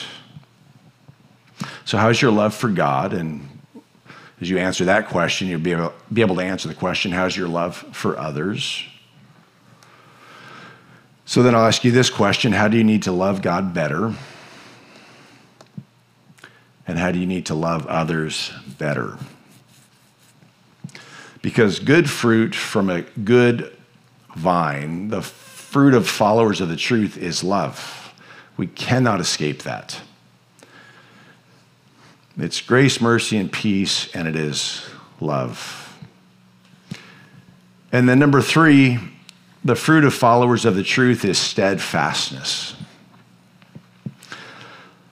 [1.85, 3.13] So, how's your love for God?
[3.13, 3.47] And
[4.41, 7.37] as you answer that question, you'll be able, be able to answer the question how's
[7.37, 8.83] your love for others?
[11.25, 14.13] So, then I'll ask you this question How do you need to love God better?
[16.87, 19.17] And how do you need to love others better?
[21.41, 23.75] Because good fruit from a good
[24.35, 25.21] vine, the
[25.75, 28.13] fruit of followers of the truth, is love.
[28.55, 29.99] We cannot escape that.
[32.37, 34.87] It's grace, mercy, and peace, and it is
[35.19, 35.93] love.
[37.91, 38.99] And then number three,
[39.65, 42.77] the fruit of followers of the truth is steadfastness.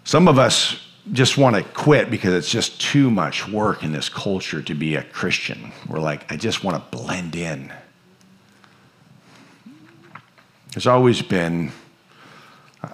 [0.05, 0.79] Some of us
[1.11, 4.95] just want to quit because it's just too much work in this culture to be
[4.95, 5.73] a Christian.
[5.89, 7.73] We're like, I just want to blend in.
[10.73, 11.71] There's always been,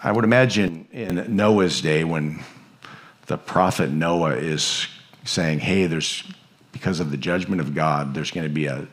[0.04, 2.44] I would imagine in Noah's day when
[3.28, 4.88] the prophet Noah is
[5.24, 6.30] saying, hey, there's,
[6.74, 8.86] because of the judgment of God, there's going to be a,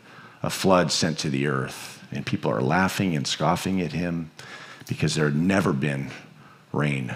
[0.45, 2.01] a flood sent to the earth.
[2.12, 4.30] And people are laughing and scoffing at him
[4.87, 6.12] because there had never been
[6.72, 7.12] rain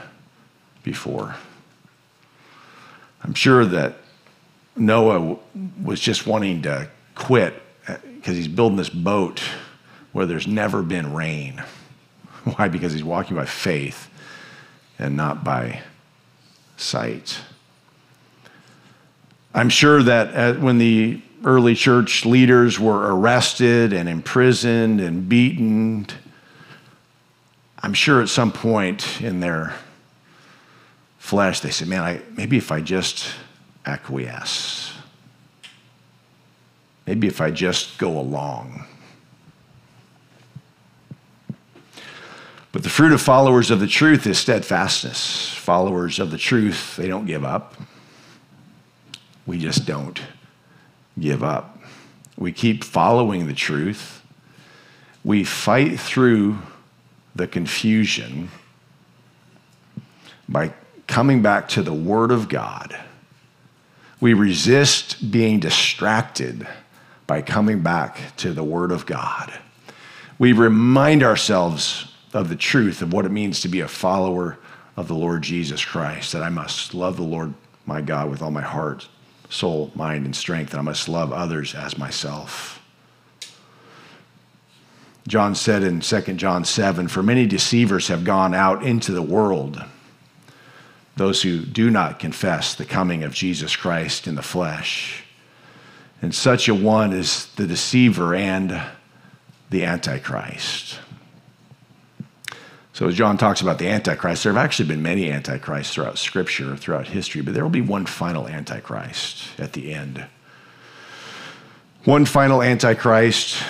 [0.82, 1.36] before.
[3.22, 3.94] I'm sure that
[4.74, 5.38] Noah
[5.80, 7.54] was just wanting to quit
[7.86, 9.40] because uh, he's building this boat
[10.12, 11.62] where there's never been rain.
[12.44, 12.68] Why?
[12.68, 14.08] Because he's walking by faith
[14.98, 15.82] and not by
[16.76, 17.38] sight.
[19.54, 26.06] I'm sure that when the early church leaders were arrested and imprisoned and beaten,
[27.82, 29.74] I'm sure at some point in their
[31.18, 33.32] flesh they said, Man, I, maybe if I just
[33.86, 34.92] acquiesce,
[37.06, 38.84] maybe if I just go along.
[42.80, 45.52] But the fruit of followers of the truth is steadfastness.
[45.52, 47.74] Followers of the truth, they don't give up.
[49.44, 50.18] We just don't
[51.18, 51.78] give up.
[52.38, 54.22] We keep following the truth.
[55.22, 56.56] We fight through
[57.36, 58.48] the confusion
[60.48, 60.72] by
[61.06, 62.98] coming back to the Word of God.
[64.22, 66.66] We resist being distracted
[67.26, 69.52] by coming back to the Word of God.
[70.38, 74.58] We remind ourselves of the truth of what it means to be a follower
[74.96, 77.54] of the Lord Jesus Christ, that I must love the Lord
[77.86, 79.08] my God with all my heart,
[79.48, 82.80] soul, mind, and strength, and I must love others as myself.
[85.26, 89.82] John said in 2 John 7 For many deceivers have gone out into the world,
[91.16, 95.24] those who do not confess the coming of Jesus Christ in the flesh.
[96.22, 98.82] And such a one is the deceiver and
[99.70, 100.98] the Antichrist.
[102.92, 106.76] So, as John talks about the Antichrist, there have actually been many Antichrists throughout Scripture,
[106.76, 110.26] throughout history, but there will be one final Antichrist at the end.
[112.04, 113.62] One final Antichrist,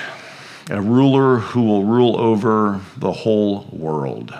[0.71, 4.33] a ruler who will rule over the whole world.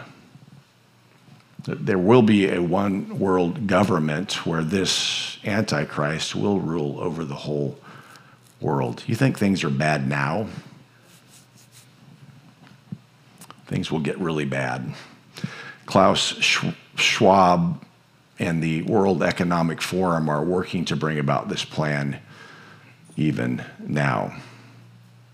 [1.67, 7.79] There will be a one world government where this Antichrist will rule over the whole
[8.61, 9.03] world.
[9.07, 10.47] You think things are bad now?
[13.71, 14.93] Things will get really bad.
[15.87, 16.37] Klaus
[16.97, 17.83] Schwab
[18.39, 22.19] and the World Economic Forum are working to bring about this plan
[23.17, 24.35] even now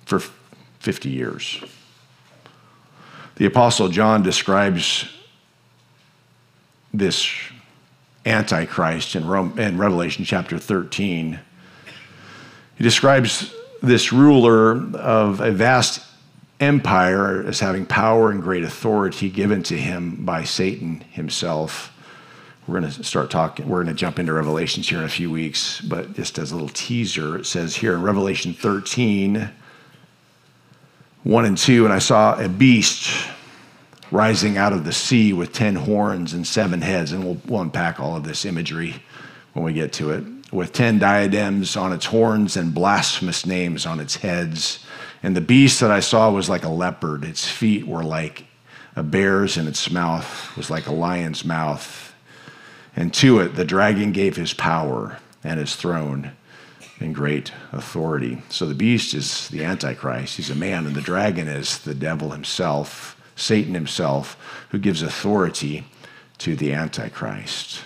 [0.05, 0.21] for
[0.81, 1.65] 50 years.
[3.37, 5.09] The Apostle John describes
[6.93, 7.27] this
[8.27, 11.41] Antichrist in, Revelation chapter 13.
[12.77, 16.06] He describes this ruler of a vast
[16.61, 21.93] empire as having power and great authority given to him by Satan himself.
[22.67, 25.31] We're going to start talking, we're going to jump into Revelations here in a few
[25.31, 29.51] weeks, but just as a little teaser, it says here in Revelation 13,
[31.23, 33.29] 1 and 2, and I saw a beast
[34.11, 38.01] rising out of the sea with 10 horns and seven heads, and we'll, we'll unpack
[38.01, 38.95] all of this imagery
[39.53, 44.01] when we get to it, with 10 diadems on its horns and blasphemous names on
[44.01, 44.86] its heads
[45.23, 47.25] and the beast that I saw was like a leopard.
[47.25, 48.47] Its feet were like
[48.95, 52.15] a bear's, and its mouth was like a lion's mouth.
[52.95, 56.33] And to it, the dragon gave his power and his throne
[56.99, 58.43] and great authority.
[58.49, 60.37] So the beast is the Antichrist.
[60.37, 64.37] He's a man, and the dragon is the devil himself, Satan himself,
[64.71, 65.85] who gives authority
[66.39, 67.83] to the Antichrist.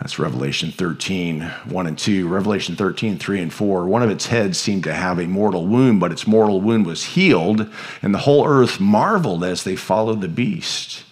[0.00, 2.26] That's Revelation 13, 1 and 2.
[2.28, 3.86] Revelation 13, 3 and 4.
[3.86, 7.04] One of its heads seemed to have a mortal wound, but its mortal wound was
[7.04, 7.70] healed,
[8.02, 11.04] and the whole earth marveled as they followed the beast,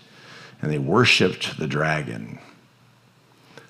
[0.61, 2.41] and they worshiped the dragon.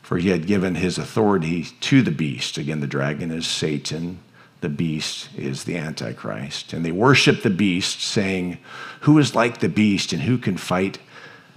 [0.01, 2.57] For he had given his authority to the beast.
[2.57, 4.19] Again, the dragon is Satan,
[4.63, 6.73] the beast is the Antichrist.
[6.73, 8.59] And they worshiped the beast, saying,
[9.01, 10.99] Who is like the beast, and who can fight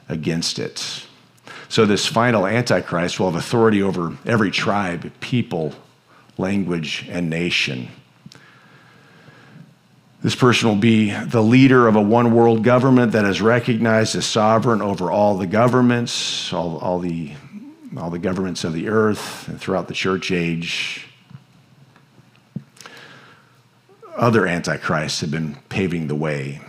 [0.10, 1.06] against it?
[1.68, 5.74] So, this final Antichrist will have authority over every tribe, people,
[6.38, 7.90] language, and nation.
[10.22, 14.26] This person will be the leader of a one world government that is recognized as
[14.26, 17.34] sovereign over all the governments, all, all, the,
[17.98, 21.08] all the governments of the earth, and throughout the church age.
[24.16, 26.62] Other antichrists have been paving the way,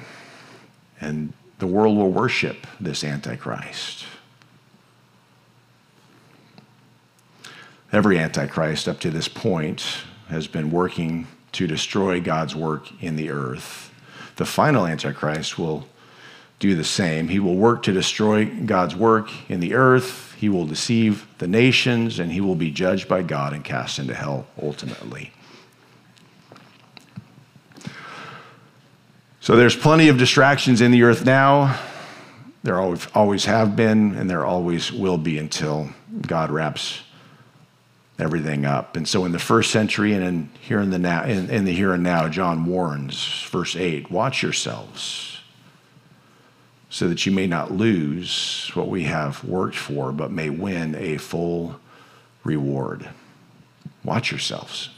[1.01, 4.06] and the world will worship this antichrist.
[7.97, 13.31] Every Antichrist up to this point has been working to destroy God's work in the
[13.31, 13.91] earth.
[14.37, 15.89] The final Antichrist will
[16.59, 17.29] do the same.
[17.29, 20.35] He will work to destroy God's work in the earth.
[20.37, 24.13] He will deceive the nations, and he will be judged by God and cast into
[24.13, 25.33] hell ultimately.
[29.41, 31.81] So there's plenty of distractions in the earth now.
[32.63, 35.89] There always have been, and there always will be until
[36.27, 37.01] God wraps
[38.19, 38.97] everything up.
[38.97, 41.73] And so in the first century and in here in the now in, in the
[41.73, 45.39] here and now, John warns, verse 8, watch yourselves
[46.89, 51.19] so that you may not lose what we have worked for, but may win a
[51.19, 51.79] full
[52.43, 53.11] reward.
[54.03, 54.89] Watch yourselves.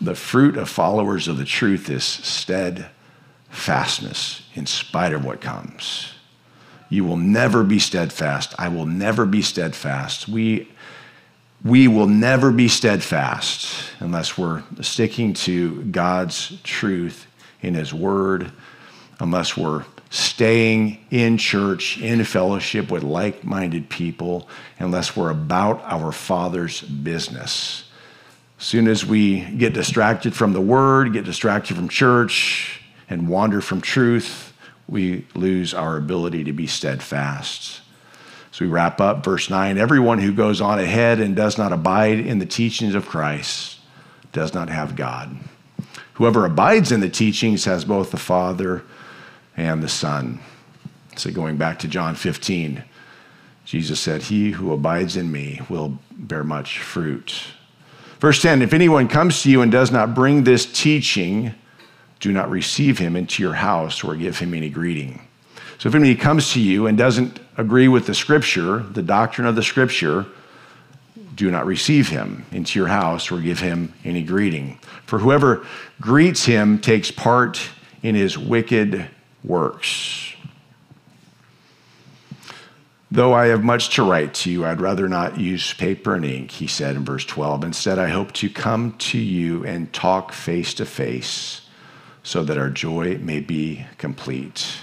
[0.00, 6.14] The fruit of followers of the truth is steadfastness in spite of what comes.
[6.90, 8.54] You will never be steadfast.
[8.58, 10.28] I will never be steadfast.
[10.28, 10.68] We,
[11.64, 17.26] we will never be steadfast unless we're sticking to God's truth
[17.62, 18.50] in His Word,
[19.20, 24.48] unless we're staying in church, in fellowship with like minded people,
[24.80, 27.84] unless we're about our Father's business.
[28.58, 33.60] As soon as we get distracted from the Word, get distracted from church, and wander
[33.60, 34.49] from truth,
[34.90, 37.80] we lose our ability to be steadfast.
[38.50, 42.18] So we wrap up verse 9 everyone who goes on ahead and does not abide
[42.18, 43.78] in the teachings of Christ
[44.32, 45.36] does not have God.
[46.14, 48.82] Whoever abides in the teachings has both the Father
[49.56, 50.40] and the Son.
[51.16, 52.84] So going back to John 15,
[53.64, 57.44] Jesus said, He who abides in me will bear much fruit.
[58.18, 61.54] Verse 10 If anyone comes to you and does not bring this teaching,
[62.20, 65.26] do not receive him into your house or give him any greeting.
[65.78, 69.56] So if anybody comes to you and doesn't agree with the scripture, the doctrine of
[69.56, 70.26] the scripture,
[71.34, 74.78] do not receive him into your house or give him any greeting.
[75.06, 75.64] For whoever
[75.98, 77.60] greets him takes part
[78.02, 79.08] in his wicked
[79.42, 80.34] works.
[83.10, 86.50] Though I have much to write to you, I'd rather not use paper and ink,
[86.50, 87.64] he said in verse 12.
[87.64, 91.59] Instead, I hope to come to you and talk face to face
[92.22, 94.78] so that our joy may be complete.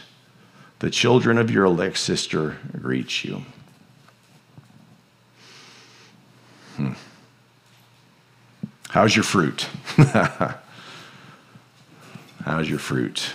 [0.80, 3.44] The children of your elect sister greet you.
[6.76, 6.94] Hmm.
[8.90, 9.68] How's your fruit?
[12.44, 13.34] How's your fruit?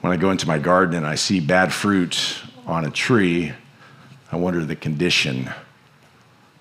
[0.00, 3.52] When I go into my garden and I see bad fruit on a tree,
[4.30, 5.50] I wonder the condition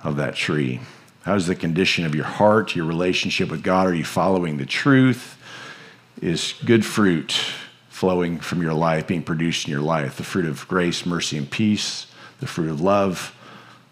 [0.04, 0.82] of that tree.
[1.24, 3.88] How's the condition of your heart, your relationship with God?
[3.88, 5.38] Are you following the truth?
[6.22, 7.32] Is good fruit
[7.90, 11.50] flowing from your life, being produced in your life the fruit of grace, mercy, and
[11.50, 12.08] peace,
[12.40, 13.36] the fruit of love,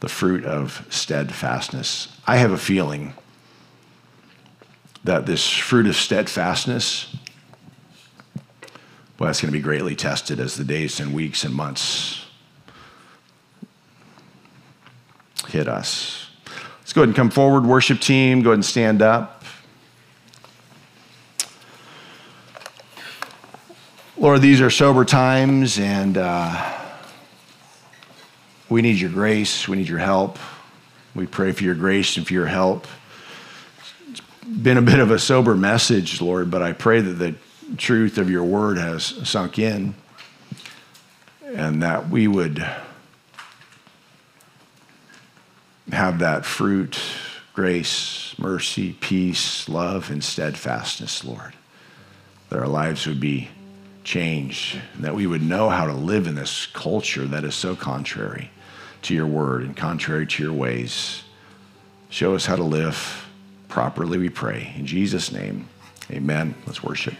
[0.01, 2.07] the fruit of steadfastness.
[2.25, 3.13] I have a feeling
[5.03, 7.15] that this fruit of steadfastness,
[9.17, 12.25] well, that's going to be greatly tested as the days and weeks and months
[15.47, 16.27] hit us.
[16.79, 18.41] Let's go ahead and come forward, worship team.
[18.41, 19.40] Go ahead and stand up.
[24.21, 26.79] Lord, these are sober times, and uh,
[28.69, 29.67] we need your grace.
[29.67, 30.37] We need your help.
[31.15, 32.85] We pray for your grace and for your help.
[34.11, 37.33] It's been a bit of a sober message, Lord, but I pray that the
[37.77, 39.95] truth of your word has sunk in
[41.43, 42.63] and that we would
[45.91, 46.99] have that fruit,
[47.55, 51.55] grace, mercy, peace, love, and steadfastness, Lord.
[52.49, 53.49] That our lives would be
[54.03, 58.49] change, that we would know how to live in this culture that is so contrary
[59.03, 61.23] to your word and contrary to your ways.
[62.09, 63.27] Show us how to live
[63.67, 64.73] properly, we pray.
[64.77, 65.69] In Jesus' name,
[66.11, 66.55] amen.
[66.65, 67.15] Let's worship.